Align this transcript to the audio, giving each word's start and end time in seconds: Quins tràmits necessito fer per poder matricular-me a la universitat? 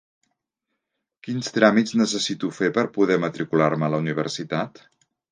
Quins 1.25 1.49
tràmits 1.57 1.93
necessito 2.01 2.49
fer 2.59 2.69
per 2.77 2.85
poder 2.95 3.17
matricular-me 3.25 3.87
a 3.89 3.91
la 3.95 3.99
universitat? 4.05 4.83